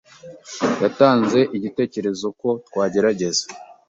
yatanze 0.83 1.39
igitekerezo 1.57 2.27
ko 2.39 2.49
twagerageza. 2.67 3.43